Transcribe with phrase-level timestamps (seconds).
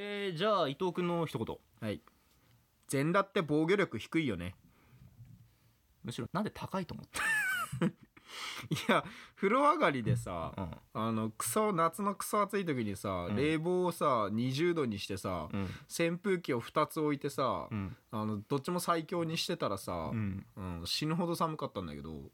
[0.00, 1.56] えー、じゃあ伊藤君の一言。
[1.80, 2.00] はい。
[2.86, 4.54] 全裸って防御力低いよね。
[6.04, 7.06] むしろなんで高いと思っ
[8.70, 10.76] いや風呂上がりでさたうん。
[10.94, 13.36] あのクソ夏のクソ暑い時にさ、うん。
[13.36, 15.62] 冷房をさ20度にしてさ、うん。
[15.88, 17.96] 扇風機を2つ置いてさ、うん。
[18.12, 20.46] あのどっちも最強にしてたらさう、ん。
[20.56, 22.30] うん死ぬほど寒かったんだけど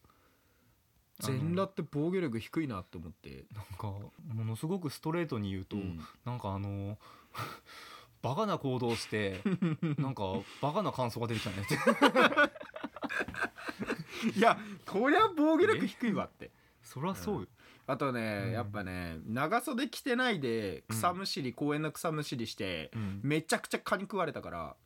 [1.21, 5.99] 全裸って防御力低いなって思って、なんかものすごくストレートに言うと、うん。
[6.27, 6.99] なんかあの
[8.23, 9.41] バカな行動をして
[9.99, 10.23] なんか
[10.63, 11.63] バカな感想が出てきたね。
[11.63, 11.67] っ
[14.33, 16.51] ていやこりゃ防御力低いわって。
[16.83, 17.49] そりゃそうよ、
[17.87, 18.53] あとね、うん。
[18.53, 23.21] やっぱね長袖着てないで草むしり、公園の草むしりして、うん。
[23.23, 24.77] めちゃくちゃ蚊に食われたから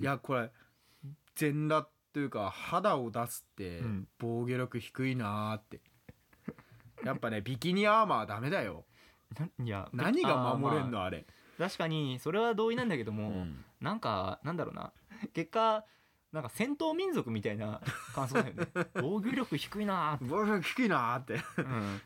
[0.00, 0.50] いやこれ
[1.34, 4.08] 全裸っていうか肌を出すってうん。
[4.18, 5.80] 防御力低いなーって。
[7.04, 8.84] やっぱねビキニアーマーはダメだよ。
[9.38, 13.64] ないや何が守れんのあれ、あ確かにそれは同意なんだけども、うん。
[13.80, 14.92] なんかなんだろうな。
[15.34, 15.84] 結果
[16.32, 17.80] なんか戦闘民族みたいな
[18.14, 18.66] 感想だよね。
[18.94, 21.40] 防御力低いなー防御力低いなーって。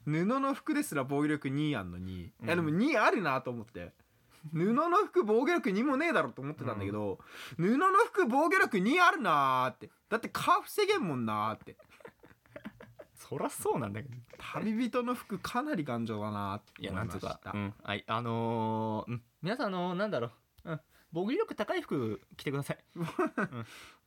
[0.06, 0.26] うん。
[0.26, 2.48] 布の服ですら防御力2あんのに、いうん。
[2.48, 3.94] やでも2あるなと思って。
[4.52, 7.20] 布の服防御力2もねえだろと思ってたんだけど、
[7.56, 9.90] 布の服防御力2あるなーって。
[10.08, 11.76] だって蚊防げんもんなーって。
[13.14, 14.16] そりゃそうなんだけど。
[14.38, 20.32] 旅人の服かなり頑丈だなーっていや思ないんつうか、ましたうん、はいあのーうん、皆さんあのーなんだろ
[20.64, 20.80] う、うん、
[21.12, 22.78] 防御力高い服着てください、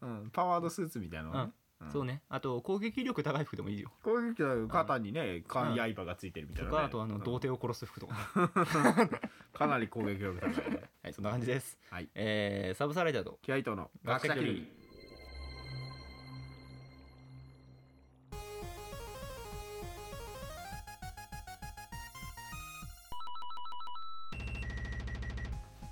[0.01, 1.91] うん、パワードスーツみたいなのね、ん。
[1.93, 2.23] そうね。
[2.27, 3.89] あと攻撃力高い服でもいいよ。
[4.03, 7.23] 攻撃だと肩にね、刃がついてるみたいな、ね、とかあとあのうん。
[7.23, 9.09] 童貞を殺す服とか、ね、
[9.53, 10.89] かなり攻撃力高いね。
[11.03, 11.79] はいそんな感じです。
[11.89, 12.09] はい。
[12.15, 13.39] えー、サブサライダーと。
[13.41, 14.67] 気合いとの学者気取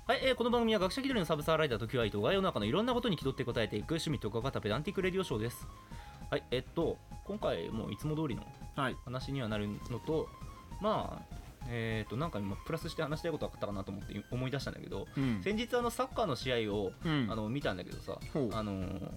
[0.08, 5.68] はい、えーこの番組は学者気取りのサブサーライダーとキュアイトが世の中のいろんなことに気取って答えていく趣味とか型ペダンティックレディオショーです。
[6.30, 8.42] はい、えっと、今回もういつも通りの
[8.74, 8.96] はい。
[9.04, 10.26] 話にはなるのと、
[10.80, 11.36] まあ、
[11.68, 15.42] えっと、なんか今プラスして話したいことあったかなと思って思い出したんだけど、うん。
[15.44, 17.28] 先日あのサッカーの試合を、うん。
[17.30, 18.18] あの見たんだけどさ、
[18.52, 19.10] あのー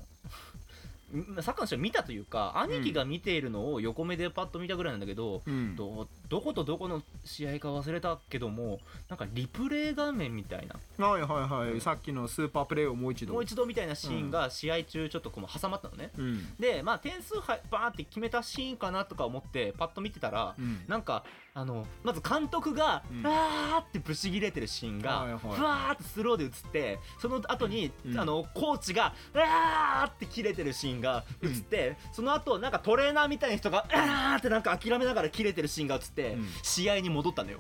[1.42, 5.78] サッカーの試合見たというか兄貴が見ているのを横目でパッと見たぐらいなんだけど、うん。
[5.78, 11.06] どどことどこの試合か忘れたけどもなんかリプレイ画面みたいな。
[11.06, 11.82] はいはいはい。
[11.82, 13.34] さっきのスーパープレイをもう一度。
[13.34, 16.56] もう一度みたいなシーンが試合中ちょっとこう挟まったのね、うん。
[16.58, 20.80] でまあ点数はバーって決めたシーンかなとか思ってパッと見てたら、うん。
[20.88, 25.40] なんかあのまず監督がうんわーってブチ切れてるシーンが、はいはい。
[25.40, 28.18] ふわーってスローで映ってその後に、うん。
[28.18, 36.21] あのコーチがわーって切れてるシーンが映って、その後なんかトレーナーみたいな人があーってなんか諦めながら切れてるシーンが映って、うん
[36.64, 37.60] 試合に戻ったのよ。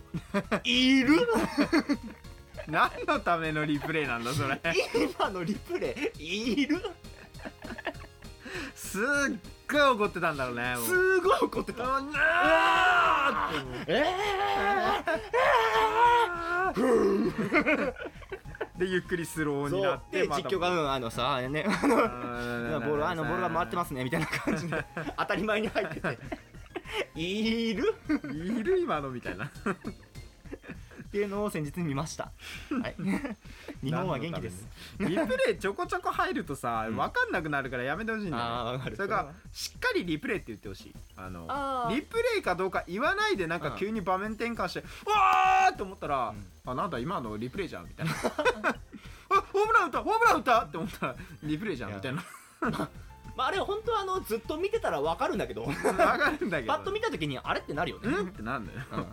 [0.64, 1.16] いる？
[2.68, 4.60] 何のためのリプレイなんだそれ。
[5.18, 6.62] 今のリプレイ？
[6.64, 6.82] いる？
[8.76, 9.04] すっ
[9.72, 11.98] ごい怒ってたんだろうねすごい怒ってた。
[11.98, 14.06] あなーえ
[18.78, 24.84] でゆっくりスロー、になって実況がうんあのさねあのあボールあのボールが回ってますねみたいな感じで。
[25.18, 26.20] 当たり前に入ってて
[27.16, 27.96] いる？
[28.34, 29.46] いる今のみたいな。
[29.46, 32.32] っていうのを先日見ました、
[32.70, 32.96] はい、
[33.84, 34.66] 日本は元気です。
[34.98, 36.96] リプレイちょこちょこ入るとさうん。
[36.96, 38.96] 分かんなくなるからやめてほしいんだよ、ああわかる。
[38.96, 40.96] それがしっかりリプレイって言ってほしい。
[41.18, 43.78] あのリプレイかどうか言わないでなんかうん。
[43.78, 52.24] 急に場面転換して「うわー!」って思ったらうん「あなんだ今のリプレイじゃん」みたいな「あホームラン打ったホームラン打った!」って思ったらリプレイじゃんみたいな
[53.36, 55.66] まあ、あれ本当はあのずっと見てたらわかるんだけど。
[55.66, 56.74] 分かるんだけど。
[56.74, 58.28] パッと見た時にあれってなるよね、うん。
[58.28, 58.80] ってなんだよ。
[58.92, 59.06] うん。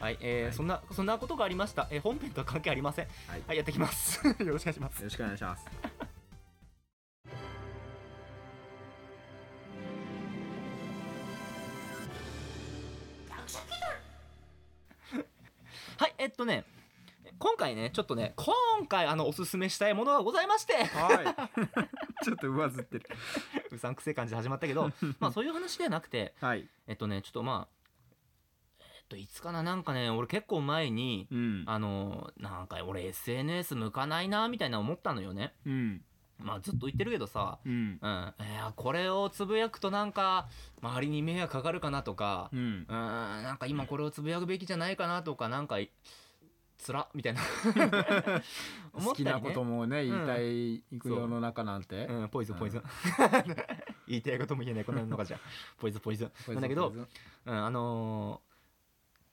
[0.00, 3.06] はい、えーそんなそんなことがありました、えー本編とは関係ありません。
[3.26, 3.42] はい。
[3.48, 4.24] はいやってきます。
[4.26, 4.98] よろしくお願いします。
[4.98, 5.64] よろしくお願いします。
[15.98, 16.64] はいえっとね
[17.38, 20.84] 今回ねちょっとね今回あのおすすめしたいものがございまして。
[20.84, 21.24] はい。
[22.24, 23.06] ちょっと上ずってる。
[23.72, 24.90] うさんくせえ感じで始まったけど
[25.20, 26.68] まあそういう話ではなくてはい。
[26.86, 27.68] えっとねちょっとま
[28.80, 31.64] あえっといつかななんかね俺結構前にうん。
[31.66, 35.54] あのなんか俺 SNS 向かないなみたいな思ったのよね。
[35.64, 36.04] うん。
[36.38, 37.98] まあずっと言ってるけどさうん。
[38.00, 40.48] うん、えーこれをつぶやくとなんか
[40.82, 42.60] 周りに迷惑かかるかなとか、うん。
[42.60, 45.90] うん、なんか今これをつぶやくべきじゃないかなとかなんかい
[46.78, 47.40] つらみたいな。
[48.94, 52.06] 思好きなこともね言いたいいく世の中なんて。
[52.06, 52.24] う。
[52.24, 52.80] ん、ポイズンポイズン。
[52.80, 52.84] う
[54.06, 55.40] 言いたいことも言えないこんなのかじゃ
[55.76, 56.54] ポイズンポイズン。
[56.54, 57.06] なんだけど、うん、
[57.46, 58.48] あのー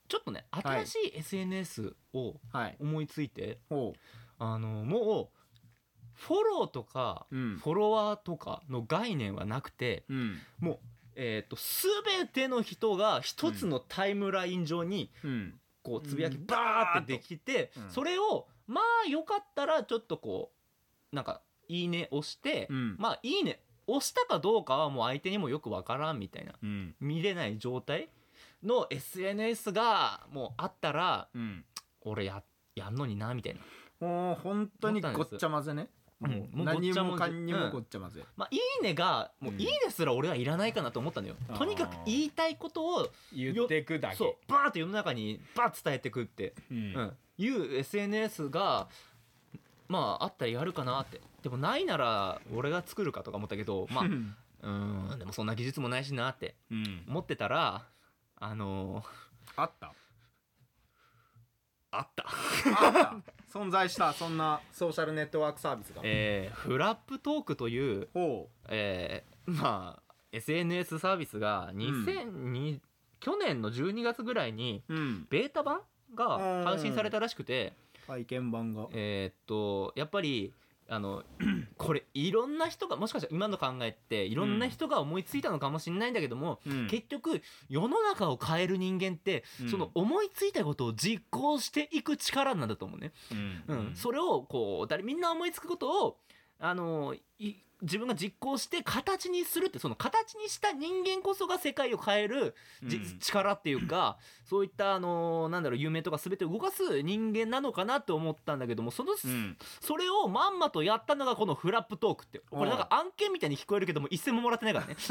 [0.08, 0.86] ちょっとねはい。
[0.86, 2.78] 新しい SNS をはい。
[2.80, 3.94] 思いついて、ほ
[4.38, 5.38] あのもう
[6.14, 7.58] フォローとかううん。
[7.58, 10.40] フォロワーとかの概念はなくてうん。
[10.60, 10.80] もう、
[11.16, 11.58] えー、と
[12.08, 17.90] 全ての人が一つのタイムライン上にうんこうつぶやきうんバーってできて、うん。
[17.92, 20.52] それをまあよかったらちょっとこ
[21.14, 22.96] うなんか「いいね」押して、うん。
[22.98, 26.96] まあ「いいね」押したかどうかはもう相手にもよくわからんみたいなうん。
[27.00, 28.10] 見れない状態
[28.64, 31.64] の SNS がもうあったらうん。
[32.02, 32.44] 俺や
[32.76, 33.62] やんのになみたいな。
[34.00, 35.84] もう本当にごっちゃ混ぜね。
[35.84, 36.30] うんも
[36.62, 38.24] う何もかんにもうんごっちゃ混ぜ。
[38.38, 39.60] まあいいねがもううん。
[39.62, 41.58] いいねすら俺はいらないかなと思ったのよ、あー。
[41.58, 44.16] とにかく言いたいことを言ってくだけ。
[44.16, 46.94] そうバーって世の中にバーッ伝えてくって、ううん。
[46.94, 48.88] ん、いう SNS が
[49.90, 51.20] まああったらやるかなって。
[51.44, 54.36] でもないなら俺が作るかとか思ったけどまあうん。
[54.64, 55.20] うん。
[55.20, 57.04] でもそんな技術もないしなってうん。
[57.10, 57.84] 思ってたら
[58.38, 59.06] あのー
[59.58, 59.94] あった？
[61.92, 62.26] あった。
[62.26, 62.90] あ
[63.20, 66.02] った存在したそんなソーシャルネットワークサービスが。
[66.04, 72.80] えーフラップトークという、ほえーまあ SNS サービスが2002、
[73.22, 75.28] 去年の12月ぐらいにううん。
[75.30, 75.80] ベータ版
[76.14, 77.72] が配信されたらしくて、
[78.06, 78.88] 体験版が。
[78.92, 80.54] えーっとやっぱり
[80.88, 81.24] あの
[81.78, 86.88] これいろんな人がもしかしたら今の考えっていろんな人が思いついたのかもしれないんだけども、うん。
[86.88, 89.70] 結局世の中を変える人間って、うん。
[89.70, 93.12] その思いついたことを実行していく力なんだと思うね。
[93.32, 93.64] うん。
[93.68, 93.96] うん。
[93.96, 96.18] それをこう誰みんな思いつくことを
[96.60, 103.20] あのい自分が実行して形にするってその形にした人間こそが世界を変えるじうん。
[103.20, 109.58] 力っていうかそういったあのなんだろう有名とか全てを動かす人間なのかなって思ったんだけどもその、うん。
[109.82, 114.96] それをまんまとやったのがこのフラップトークってこれなんかお案件みたいに聞こえるけども一銭ももらってないからね。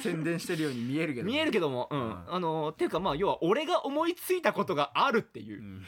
[0.00, 2.00] 宣伝してるように見えるけど見えるけども、うん。
[2.00, 2.34] うん。
[2.34, 5.82] あのっていうかまあ要は俺が思いついたことがあるっていう。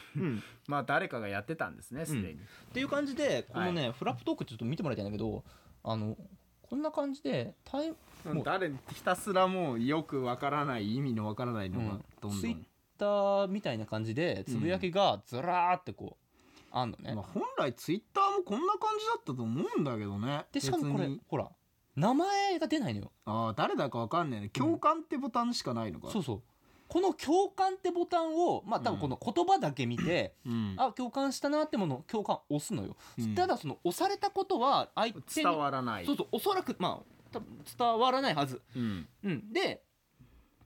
[0.67, 2.33] まあ誰かがやってたんですねすでに。
[2.33, 2.37] っ
[2.73, 5.43] ていう感じでこのね、フラップトークちょっと見てもらいたいんだけど
[5.83, 6.15] あの
[6.61, 7.91] こんな感じでタイ
[8.25, 12.65] もう誰ひたすらもうよくわからない意味のわからないのがどんどツイッん
[12.97, 16.27] ターみたいな感じでつぶやきがずらーってこう
[16.71, 20.45] あんのね、まあ本来ツイッターもこんな感じだったと思うんだけどね。
[20.51, 21.49] でしかもこれほら
[21.95, 23.11] 名前が出ないのよ。
[23.25, 24.49] ああ誰だかわかんないね。
[24.49, 26.11] 共感ってボタンしかないのか。
[26.11, 26.41] そうそう
[26.87, 30.75] この共感ってボタンをまあ多分この言葉だけ見て、うん。
[30.77, 33.35] あ共感したなってものを共感押すのよ、うん。
[33.35, 36.05] ただその押されたことは相手に伝わらない。
[36.05, 37.47] そうそうおそらくまあ多分
[37.77, 38.61] 伝わらないはず。
[38.75, 39.07] うん。
[39.23, 39.83] うん、で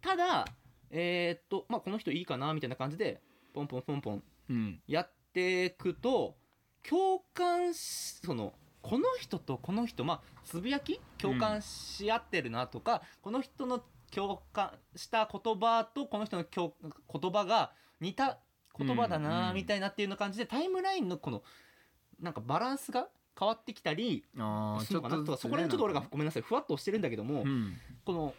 [0.01, 0.45] ただ
[0.89, 3.21] えーっとまあこの人いいかなみたいな感じで
[3.53, 4.79] ポンポンポンポンうん。
[4.87, 6.35] やっていくと
[6.87, 10.99] 共感しそのこの人とこの人まあつぶやき？
[11.19, 13.79] 共感し合ってるなとか、この人の
[14.13, 18.39] 共感した言葉とこの人の共言葉が似た
[18.77, 21.43] 言葉だうんなうんみたいなっていうの感じで、タイムラインのこの
[22.19, 27.77] なんかバランスが変わってきたりするのかなとかそこら辺ちょっと俺がごめんなさいふわっとしてるんだけども、うん。
[28.05, 28.33] この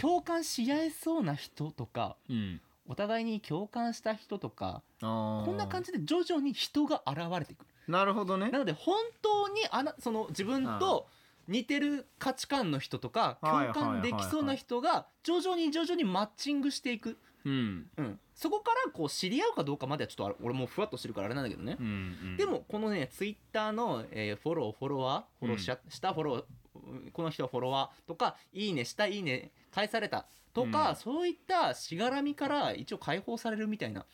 [0.00, 2.60] 共感し合えそうな人とかうん。
[2.90, 7.66] お互いに共感した人とかこんな感じで徐々に人が現れてくる。
[7.86, 8.50] なるほどね。
[8.50, 11.06] なので本当にあなその自分と
[11.48, 17.86] 似てる価値観の人とかはい共感できそうな人が徐々に徐々にマッチングしていく、うん。
[17.96, 26.44] うん、そこからこう知り合うかどうかまではちょっと俺もうふわっとしてるからあれなんだけどね、うんでもこのねツイッターの、えーフォローフォロワーフォローし,、したフォロー
[26.74, 30.96] うんこの人はフォロワーとかいいねしたいいね返されたとか、うん。
[30.96, 34.04] そういったしがらみから一応解放されるみたいな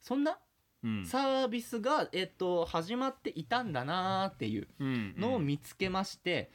[0.00, 0.38] そんな
[0.82, 1.04] うん。
[1.04, 5.14] サービスが、えっと始まっていたんだなーっていううん。
[5.18, 6.50] のを見つけまして、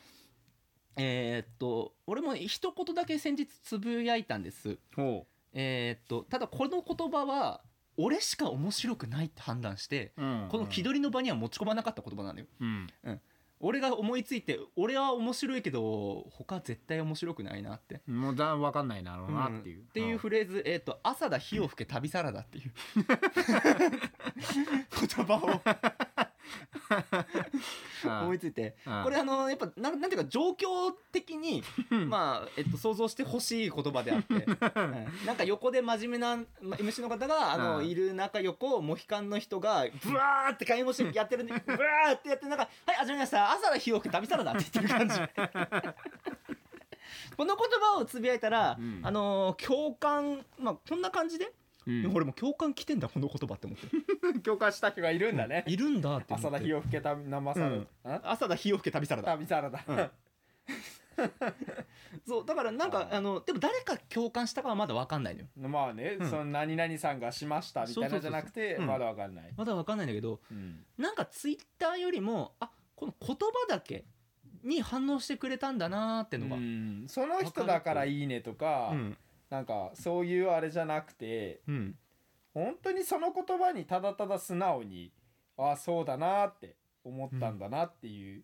[0.98, 4.78] えーっと俺も一言だけ先日つぶやいたんです。
[4.96, 7.62] ほえーっとただこの言葉は
[7.98, 10.48] 俺しか面白くないって判断して、ううん。
[10.50, 12.46] この気取りの場には持ち込まなかった言葉なのよ。
[12.60, 12.88] うん。
[13.62, 18.02] 俺が思いついて俺は面白いけど他絶対面白くないなって。
[18.06, 19.86] もうだわかんないなろうなっていう、うん。
[19.86, 22.74] っていうフレーズ、えーっと朝だ火を吹け旅サラダっていう。
[25.16, 25.62] 言葉を
[28.04, 28.76] 思いついて。
[28.86, 29.04] うん。
[29.04, 35.26] これあのやっぱなんなんていうか状況的にまあ、えっと、想像してほしい言葉であって、うん。
[35.26, 37.86] なんか横で真面目なま MC の方があの、うん。
[37.86, 43.52] いる中横モヒカンの人がブワーって買い物してやってるんでブワーってやってなんか「はい始めました。
[43.52, 45.20] 朝の日を旅サラダ」って言ってる感じ。
[47.38, 49.02] この言葉をつぶやいたら、うん。
[49.04, 51.52] あの共感まあこんな感じで、
[51.88, 52.12] うん。
[52.14, 54.40] 俺も共感来てんだこの言葉って思って。
[54.42, 55.64] 共感した人がいるんだね。
[55.68, 58.22] いるんだって朝だ日を更けた生サラダ、あ？
[58.32, 60.12] 朝だ日を吹け旅サラダ旅サラダ、うん。
[62.28, 65.48] そうだからなんかあのでも誰か共感したかはまだ分かんないのよ。
[65.56, 66.30] まあね、うん。
[66.30, 70.86] その何々さんがしましたみたいなじゃなくてまだわかんない、まだ分かんないんだけどうん。
[70.98, 74.06] なんかツイッターよりもあこの言葉だけ
[74.64, 77.06] に反応してくれたんだなーってのが、うん。
[77.08, 79.18] その人だからいいねとか、うん
[79.56, 81.96] なんかそういうあれじゃなくてうん。
[82.54, 85.12] 本当にその言葉にただただ素直に
[85.58, 88.44] ああそうだなって思ったんだなっていう、っ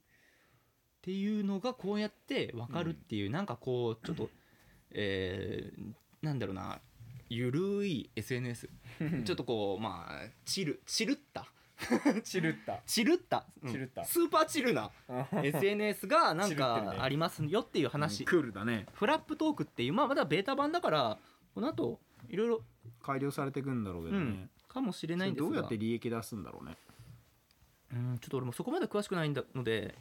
[1.01, 4.30] ていうのがこうやって分かるっていう、なんかこうちょっと
[4.91, 6.82] えー、なんだろうな
[7.30, 8.70] ゆるい SNS
[9.24, 11.51] ちょっとこうまあチルチルった
[12.24, 12.82] チルった。
[12.86, 13.72] チルった、うん。
[13.72, 14.04] チルった。
[14.06, 14.92] スーパーチルな。
[15.32, 18.86] SNS がなんかありますよっていう話、クールだね。
[18.94, 21.20] フラップトークっていうまあまだベータ版だから
[21.54, 22.62] この後いろいろ
[23.02, 24.24] 改良されていくんだろうけどね。
[24.24, 25.50] うん、かもしれないんですが。
[25.50, 26.78] どうやって利益出すんだろうね。
[27.94, 29.96] うんちょっと俺もそこまで詳しくないんだので。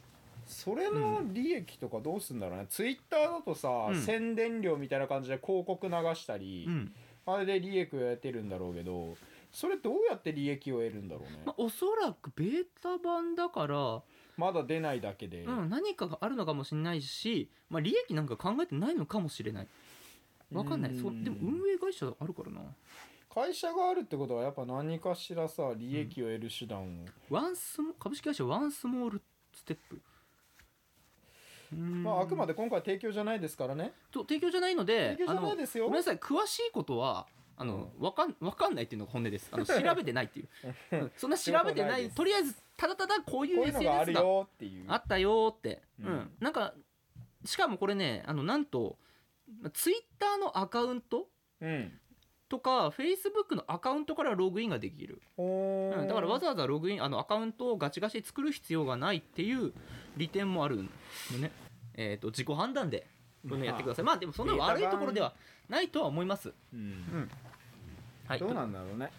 [0.47, 4.01] それの利益とかどうすんだろうね、ツイッターだとさ、うん。
[4.01, 6.93] 宣伝料みたいな感じで広告流したり、うん。
[7.25, 9.15] あれで利益を得てるんだろうけど
[9.51, 11.43] それどうやって利益を得るんだろうね？
[11.45, 14.01] まあ、おそらくベータ版だから、
[14.37, 19.67] まだ出ないだけで、うん、何かがあるのかもしれないし、まあ、利益なんか考えてないのかもしれない。
[20.53, 20.97] わかんない。
[20.97, 22.61] そうでも運営会社あるからな。
[23.33, 29.21] 会社があるってことはやっぱ何かしらさ利益を得る手段を、ワンスモ株式会社ワンスモール
[29.53, 30.01] ステップ。
[31.73, 32.03] うん。
[32.03, 33.93] まあ、あくまで今回提供じゃないですからね。
[34.11, 35.85] と提供じゃないので提供じゃないですよ。
[35.85, 36.17] ごめんなさい。
[36.17, 37.27] 詳しいことは
[37.61, 39.47] あの、わかんわかんないっていうのが本音です。
[39.51, 40.49] あの調べてないっていう。
[40.93, 41.11] うん。
[41.15, 42.09] そんな調べてない。
[42.11, 44.85] とりあえずただただこういうこういうのがあ SNS るがよっていう。
[44.87, 46.13] あったよーって、ううん。
[46.13, 46.73] んなんか
[47.45, 48.97] しかもこれねあのなんと
[49.73, 51.27] ツイッターのアカウント
[51.61, 51.99] うん。
[52.49, 56.07] とかフェイスブックのアカウントからログインができる、うん。
[56.07, 59.71] だからわざわざログインあのアカウントをガチガチ作る必要がないっていう
[60.17, 60.87] 利点もあるん
[61.31, 61.51] でね、
[61.93, 63.07] えー、と自己判断で
[63.47, 64.05] こういうのやってください。
[64.05, 65.33] まあでもそんな悪いところでは
[65.69, 67.29] ないとは思います、うん
[68.31, 69.11] はい、どうなんだろうね。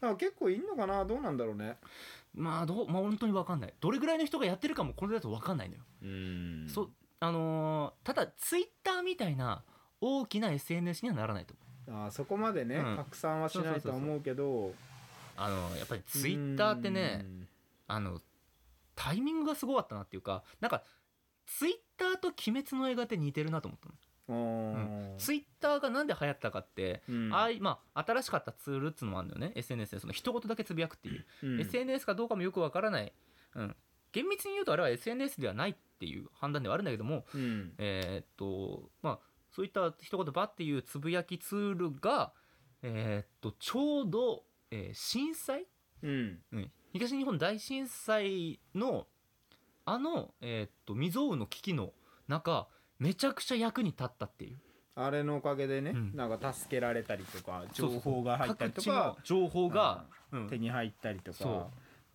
[0.00, 1.04] あ結構いんのかな？
[1.04, 1.76] どうなんだろうね。
[2.34, 3.74] まあどうまあ本当に分かんない。
[3.80, 6.68] どれぐらいの人がやってるかもこれだと分かんないのよ、うん。
[6.68, 6.90] そ
[7.20, 9.62] あのーただツイッターみたいな
[10.00, 11.54] 大きな SNS にはならないと
[11.86, 12.06] 思う。
[12.06, 12.96] あそこまでね、うん。
[12.96, 14.74] 拡散はしないとは思うけど。
[15.34, 17.24] あのやっぱりツイッターってね
[17.88, 18.20] あの
[18.94, 20.82] タイミングがすごかったなっていうかなんか
[21.46, 23.94] ツイッターと「鬼滅の映画」って似てるなと思ったの、
[24.28, 25.14] うん。
[25.18, 27.30] ツイッターがなんで流行ったかって、うん。
[27.34, 29.52] あまあ新しかったツールっつうのもあるんだよね。
[29.56, 31.60] SNS でその一言だけつぶやくっていう、うん。
[31.60, 33.12] SNS かどうかもよくわからない、
[33.54, 33.76] うん、
[34.12, 37.74] 厳密に言うとあれは SNS ではないっていう判断ではあるんだけどもうん。
[37.78, 39.18] えーっとまあ
[39.50, 42.32] そういった一言ばっていうつぶやきツールが
[42.82, 45.66] えーっとちょうど、えー震災？
[46.02, 46.38] うん。
[46.52, 49.06] うん、東日本大震災の
[49.84, 51.92] あの、えーっと未曾有の危機の
[52.28, 52.68] 中
[52.98, 54.58] めちゃくちゃ役に立ったっていう。
[54.94, 56.12] あれのおかげでね、うん。
[56.14, 58.00] なんか助けられたりとか情そうそう。
[58.00, 61.44] 報が入ったりと各地のか情報が、うん手に入ったりとそ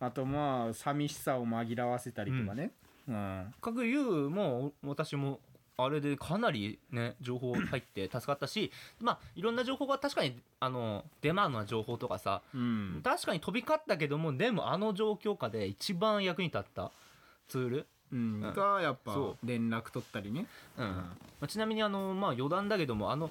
[0.00, 2.72] かあとまあ寂しさを紛らわせたりとかね、
[3.08, 3.54] うん。
[3.60, 5.40] 各有も私も
[5.76, 13.00] あれでかなりね情報入って 助かったしまあいろんな情報が確かにあのデマな情報とかさうん。
[13.04, 16.90] 確かに飛び交ったけどもでもあの状況下で一番役に立った
[17.46, 18.42] ツール、うん。
[18.44, 20.46] うんがやっぱそ連絡取ったりね、
[20.76, 20.86] うん。
[20.86, 23.30] まあ、ちなみにあの、まあ、余談だけどもあの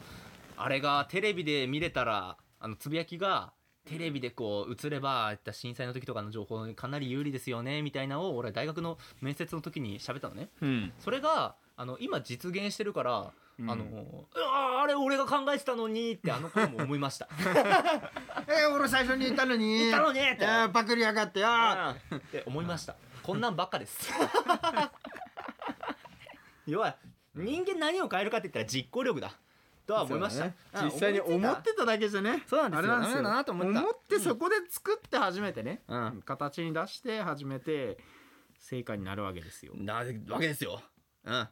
[0.56, 3.54] あれがテレビで見れたらあのつぶやきが
[3.88, 10.50] テレビでこう映ればああいった震災の時とかの情報にかなり有利ですよねみたいなのを俺は大学の面接の時に喋ったのね。
[10.62, 10.94] うん。
[11.00, 13.72] それがあの今実現してるから、うん。
[13.72, 17.28] あのうわーあれ俺が考えてたのにってあの頃も思いました。
[18.48, 19.80] えー、俺最初に言ったのに。
[19.80, 20.44] 言ったのにって。
[20.44, 21.48] えーパクりやがってよ。
[22.16, 22.96] って思いました
[23.28, 24.10] こんなんばっかです
[26.66, 26.96] 要は
[27.36, 29.34] 人間何を変えるかって言ったら実行力だ
[29.86, 37.98] とは思いました、ね実際に思ってただけじゃねそうなんですよあれなんなと思ったってそこで作って初めてね、うん形に出して初めて
[38.60, 40.14] 成果になるわけですよなわけ
[40.48, 40.82] ですよ。
[41.26, 41.42] うん。
[41.42, 41.52] っ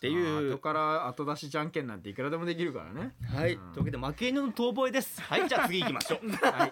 [0.00, 3.54] てっいう後から後出しじゃんけんなんていくらでもできるからねはい。
[3.54, 5.20] うんというわけで負け犬の遠吠えです。
[5.20, 5.46] はい。
[5.46, 6.28] じゃあ次行きましょう。
[6.44, 6.70] はい。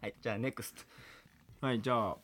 [0.00, 0.14] はい。
[0.20, 0.86] じゃあ NEXT。
[1.60, 2.16] はいじゃあ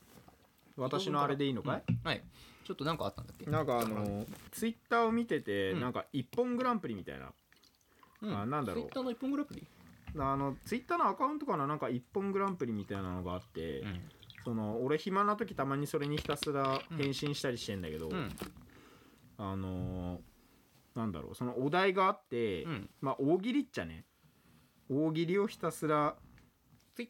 [0.77, 2.23] 私のあれでいいのかい、はい。
[2.65, 3.51] ちょっとなんかあったんだっけ？
[3.51, 5.81] なんかあのツイッターを見てて、うん。
[5.81, 7.33] なんか一本グランプリみたいな。
[8.23, 8.39] うん。
[8.39, 8.85] あなんだろう。
[8.85, 9.67] Twitter の一本グランプリ？
[10.19, 11.67] あのツイッターのアカウントかな？
[11.67, 14.01] なんか一本グランプリみたいなのがあって、うん。
[14.45, 18.31] その俺暇な時たまにそれにひたすら返信したりしてんだけど、うん。
[19.39, 20.21] あのー
[20.95, 22.91] なんだろうそのお題があって、うん。
[23.01, 24.05] まあ大喜利っちゃね。
[24.89, 26.15] 大喜利をひたすら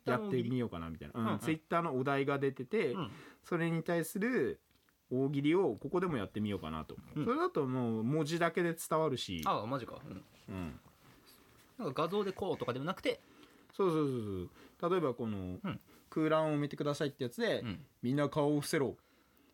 [0.06, 1.32] やってみようかなみたいな、うんうん。
[1.34, 1.38] うん。
[1.38, 3.10] ツイッターのお題が出てて、うん。
[3.44, 4.60] それに対する
[5.10, 7.24] 大喜利をここでもやってみようかなと、うん。
[7.24, 9.98] それだともう文字だけで伝わるし、ああマジか、
[10.48, 10.80] うん、うん、
[11.78, 13.20] なんか画像でこうとかでもなくて、
[13.76, 14.48] そうそうそう
[14.80, 14.90] そう。
[14.90, 15.80] 例えばこの、うん。
[16.10, 18.94] 空欄を埋めてくださいってやつで、うん、みんな顔を伏せろ。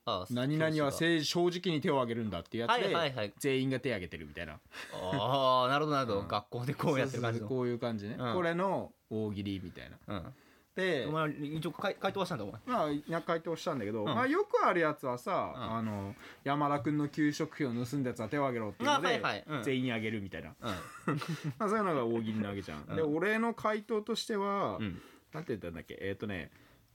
[0.04, 4.52] ああ何々は教師せい正直に手を挙げるんだっていうやつで、はいはいはい全員が手を挙げてるみたいな。
[4.52, 4.58] が
[4.92, 6.28] ああなるほどなるほど、うん。
[6.28, 7.48] 学校でこうやってる感じの。
[7.48, 8.34] そうそうそうこういう感じね、うん。
[8.34, 9.96] これの大喜利みたいな。
[10.06, 10.34] うん
[10.76, 12.60] でお前一応回回答はしたんだお前。
[12.66, 14.04] まあいや回答したんだけど、ん。
[14.06, 15.76] まあ、よくあるやつはさ、うん。
[15.78, 19.44] あの山田君の給食費を盗んだやつは手を挙げろっていうので、あはいはい。
[19.46, 19.62] うん。
[19.62, 20.74] 全員挙げるみたいな、うん。
[21.58, 22.96] まあ、そういうのが大喜利なわけじゃん、うん。
[22.96, 25.02] で俺の回答としては、うん。
[25.32, 25.98] なんて言ったんだっけ？
[26.00, 26.50] えっ、とね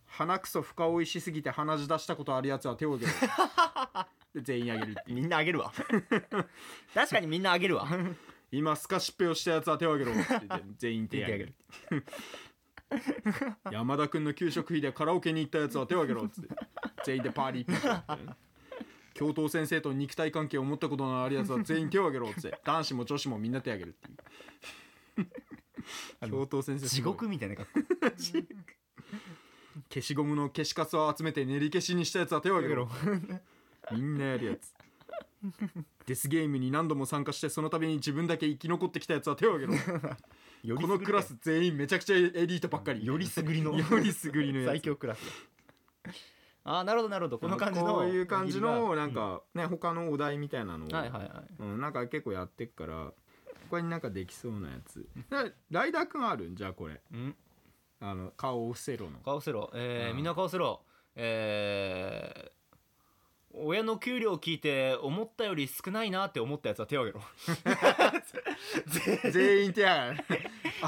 [0.07, 3.13] 鼻くそ深追いしすぎて鼻血出したことあるやつは手を挙げろ。
[4.35, 5.15] で全員挙げるっていう。
[5.17, 5.71] みんなあげるわ。
[6.93, 7.87] 確かにみんなあげるわ。
[8.51, 11.53] 今スカシッペをしたやつは手を挙げろって言って全員手を挙げる
[13.71, 16.55] 山田君の給食費でカラオケに行ったやつは手を挙げろっつって。
[17.05, 17.65] 全員でパーリー。
[17.65, 18.33] ピースってね
[19.13, 22.59] 教頭先生と肉体関係を持ったことのあるやつは全員手を挙げろっつって。
[22.65, 23.99] 男子も女子もみんな手を挙げるっ
[25.15, 25.23] てい
[26.25, 26.29] う。
[26.29, 27.89] 教頭先生す地獄みたいな格好。
[29.89, 32.89] 消しゴムの消しカスを集めて練り消しにしたやつは手を挙げろ。
[33.91, 34.73] みんなやるやつ
[36.05, 39.79] デスゲームに何度も参加してその度に自分だけ生き残ってきたやつは手を挙げろ。
[40.77, 43.05] このクラス全員めちゃくちゃエリートばっかり。
[43.05, 43.75] よりすぐりの。
[43.75, 44.67] よりすぐりのやつ。
[44.69, 45.21] 最強クラス。
[46.63, 47.39] ああなるほどなるほど。
[47.39, 51.55] この感じのこういう感じのなんうかね他のお題みたいなのをはいはいはい。
[51.59, 53.13] うんなんか結構やってっから
[53.69, 55.07] これになんかできそうなやつ。
[55.29, 56.49] だライダーくんある？
[56.49, 57.01] んじゃあこれ。
[57.11, 57.35] うん。
[57.99, 59.19] あの顔を伏せろの。
[59.19, 59.71] 顔せろ。
[59.73, 60.17] えーうん。
[60.17, 60.83] みんな顔せろ。
[61.15, 62.55] えー
[63.57, 67.25] 親の給料聞いて思ったより少ないなって思ったやつは手を挙げろ。
[69.31, 70.23] 全員手上がる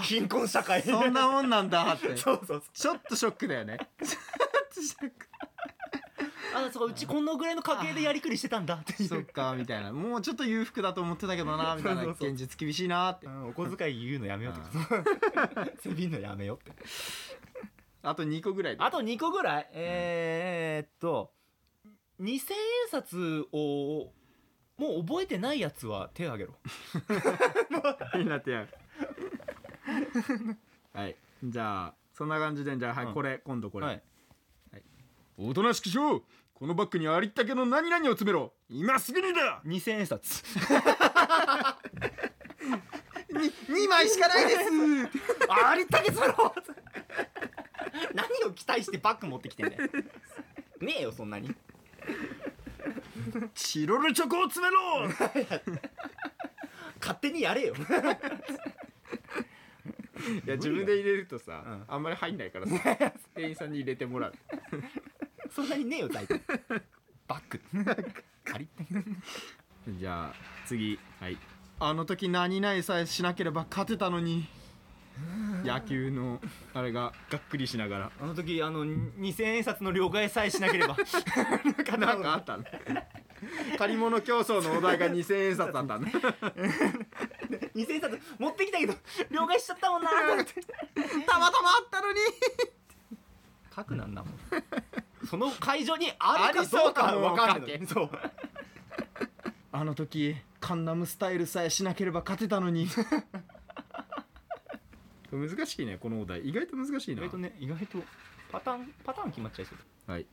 [0.03, 0.81] 貧困社会。
[0.81, 2.15] そんなもんなんだって。
[2.17, 3.77] そうそうちょっとショックだよね。
[4.03, 5.27] ちょっとショック。
[6.55, 9.09] あそうかうちこのぐらいの家計でやりくりしてたんだっていう。
[9.09, 9.91] そっかみたいな。
[9.93, 12.03] もうちょっと裕福だと思ってたけどなみたいな。
[12.05, 13.27] 現実厳しいなって。
[13.27, 15.81] うんお小遣い言うのやめようって。
[15.81, 16.81] せびん のやめようって。
[18.03, 18.83] あと2個ぐらいで。
[18.83, 19.69] あと2個ぐらい？
[19.73, 21.31] えー、っと
[22.21, 22.39] 2000円
[22.89, 24.11] 札を
[24.77, 26.57] もう覚えてないやつは手を挙げろ。
[28.19, 28.67] になってやる
[30.93, 31.15] はい。
[31.43, 33.13] じゃあそんな感じでじゃあはい、うん。
[33.13, 34.01] これ今度これ、はい。
[35.37, 38.53] おとなしくしろこのバッグにありったけの何々を詰めろ。
[38.69, 39.61] 今すぐにだ。
[39.65, 40.43] 2000円札。
[43.29, 43.51] に
[43.85, 44.61] 2枚しかないです。
[45.49, 46.55] ありったけそろ。
[48.13, 49.83] 何を期待してバッグ持ってきてんだよ。
[50.79, 51.53] ねえよそんなに
[53.53, 55.07] チロルチョコを詰めろ！
[56.99, 57.75] 勝手にやれよ。
[60.45, 61.83] いや自分で入れるとさ、うん。
[61.87, 62.73] あんまり入んないからさ
[63.35, 64.33] 店員さんに入れてもらう。
[65.51, 66.41] そんなにねえよ大体。
[67.27, 67.61] バッグ
[68.43, 68.67] 借
[69.87, 70.33] りじゃあ
[70.65, 70.99] 次。
[71.19, 71.37] はい。
[71.79, 74.47] あの時何々さえしなければ勝てたのに。
[75.63, 76.39] 野球の
[76.75, 78.11] あれががっくりしながら。
[78.19, 80.95] あの時あの2000円札の両替さえしなければ。
[81.97, 82.63] なんかあったの？
[83.77, 86.11] 借り物競争のお題が2000円札だったね
[87.75, 88.93] 2000 円札持ってきたけど
[89.29, 92.19] 両替しちゃったもんなたまたまあったのに。
[93.75, 94.33] 書くなんだもん。
[95.29, 98.09] その会場にあるかどうかは分かんないのそう。
[99.71, 102.87] あの時カンナムスタイルさえしなければ勝てたのに。
[105.29, 106.41] 難しいねこのお題。
[106.47, 107.21] 意外と難しいな。
[107.21, 107.99] 意外とね意外と。
[108.51, 110.11] パターンパターン決まっちゃいそう。
[110.11, 110.25] はい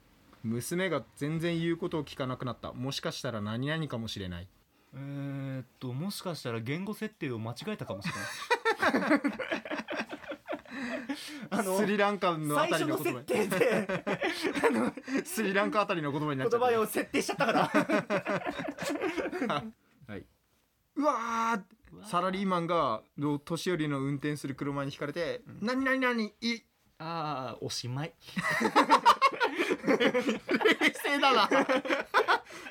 [0.45, 2.73] 娘が全然言うことを聞かなくなった。
[2.73, 4.49] もしかしたら何々かもしれない。
[4.95, 8.15] えー、っともしかしたら言語設定を間違えたかもしれ
[9.01, 9.21] ない。
[11.51, 14.05] あのスリランカのあたりの言設葉定で。
[15.25, 16.69] スリランカあたりの言葉になっちゃった。
[16.69, 17.69] 言葉を設定しちゃったから。
[20.07, 20.27] はい。
[20.97, 21.63] うわー
[22.03, 26.63] サラリーマンがの年寄りの運転する車にひかれて「何々何い
[27.07, 28.15] ああおしまい。
[29.87, 31.49] 冷静だな。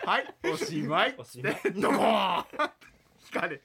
[0.05, 0.35] はい。
[0.51, 1.15] おしまい。
[1.19, 1.53] おしまい。
[1.75, 2.45] どこー。
[3.25, 3.61] ひかれ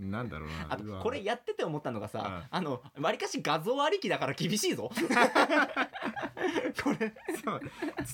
[0.00, 0.98] なんだろうな。
[0.98, 4.90] あこれやってて思ったのがさ、うあのわりかし画像ありきだから厳しいぞ。
[6.82, 7.60] これそう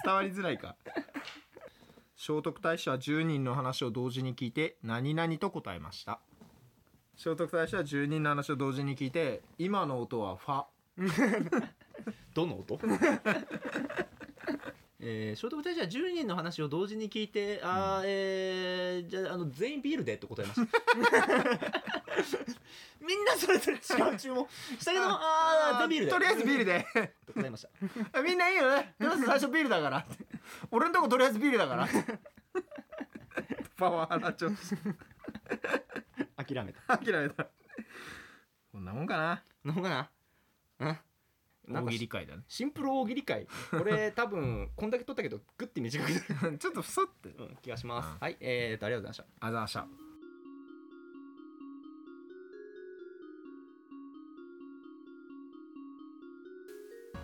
[0.05, 0.77] 伝わりづらいか。
[2.16, 6.20] 聖徳太子は10人の話を同時に聞いて何々と答えました
[7.22, 10.64] 聖徳太子は10人の話を同時に聞いて今の音はファ。
[12.33, 12.80] どの音？
[15.00, 20.68] えー、聖徳太子は10人の話を同時に聞いてあー、えー、じゃああの全員ビールでって答えました。
[23.06, 23.80] みんなそれぞれ違
[24.14, 24.48] う注文。
[24.78, 26.12] したけどあー全員ビールで。
[26.12, 26.87] とりあえずビールで。
[27.26, 27.66] と答えまし
[28.14, 28.22] た。
[28.22, 28.94] みんないいよね。
[28.98, 30.06] とりあえず最初ビールだから。
[30.70, 31.87] 俺んとことりあえずビールだから。
[33.76, 34.54] パワハラ調子
[36.54, 36.98] 諦めた。
[36.98, 37.46] 諦めた。
[38.72, 39.42] こんなもんかな。
[39.64, 40.10] の方かな？
[40.80, 40.98] うん？
[41.72, 42.42] なん大か喜利会だね。
[42.48, 43.46] シンプル大喜利会。
[43.70, 46.08] これ 多分こんだけ取ったけどグッて短く
[46.42, 47.28] なる、ちょっとふさって。
[47.30, 48.18] うん、気がします、うん。
[48.18, 49.46] はいえーとありがとうございました。
[49.46, 49.86] あざました。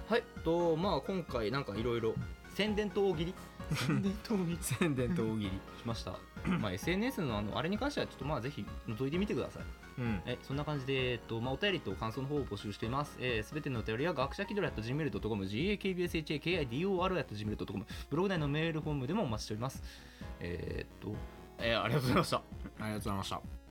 [0.09, 2.15] はいとまあ今回なんかいろいろ
[2.57, 3.35] 宣伝と大喜利？
[3.75, 4.57] 宣伝と大喜利。
[4.63, 5.51] 宣伝と大喜利。
[5.51, 5.53] し
[5.85, 6.13] ました。
[6.59, 9.65] まあ SNS のあのあれに関してはちょっとまあぜひ覗いてみてください。
[9.99, 10.23] うん。
[10.25, 13.13] えそんな感じで、えっとまあ、お便りと感想の方を募集しています。
[13.13, 19.83] す、えー、べ、てのお便りは学者気取り .gmail.com、gakbshakidor.gmail.com、ブログ内のメールフォームでもお待ちしております。
[20.41, 21.15] えーっと、
[21.59, 22.39] えーありがとうございました。
[22.39, 22.43] あ
[22.79, 23.66] りがとうございました